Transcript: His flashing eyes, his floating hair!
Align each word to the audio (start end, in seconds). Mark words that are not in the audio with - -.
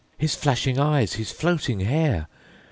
His 0.17 0.33
flashing 0.33 0.79
eyes, 0.79 1.13
his 1.13 1.31
floating 1.31 1.81
hair! 1.81 2.25